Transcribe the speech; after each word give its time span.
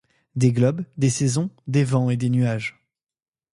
Des 0.35 0.51
globes, 0.51 0.83
des 0.97 1.11
saisons, 1.11 1.51
des 1.67 1.83
vents 1.83 2.09
et 2.09 2.17
des 2.17 2.31
nuages; 2.31 2.81